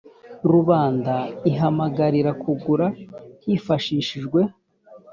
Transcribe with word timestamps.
rubanda 0.51 1.15
ihamagarirwa 1.49 2.31
kugura 2.43 2.87
hifashishijwe 3.43 4.39